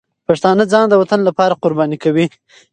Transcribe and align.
پښتانه 0.27 0.63
ځان 0.71 0.85
د 0.89 0.93
وطن 1.01 1.19
لپاره 1.29 1.59
قرباني 1.63 1.97
کوي. 2.03 2.25